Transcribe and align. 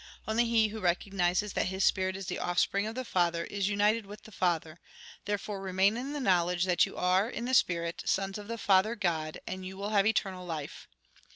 Only 0.27 0.45
he 0.45 0.69
who 0.69 0.79
recognises 0.81 1.53
that 1.53 1.67
his 1.67 1.83
spirit 1.85 2.15
is 2.15 2.25
the 2.25 2.39
offspring 2.39 2.87
of 2.87 2.95
the 2.95 3.05
Father, 3.05 3.43
is 3.45 3.69
united 3.69 4.07
with 4.07 4.23
the 4.23 4.31
Father. 4.31 4.79
Therefore 5.25 5.61
remain 5.61 5.95
in 5.95 6.13
the 6.13 6.19
knowledge 6.19 6.65
that 6.65 6.87
you 6.87 6.97
are, 6.97 7.29
in 7.29 7.45
the 7.45 7.53
spirit, 7.53 8.01
sons 8.07 8.39
of 8.39 8.47
the 8.47 8.57
Father, 8.57 8.95
God, 8.95 9.37
and 9.45 9.63
you 9.63 9.77
will 9.77 9.89
have 9.89 10.07
eternal 10.07 10.43
life. 10.43 10.87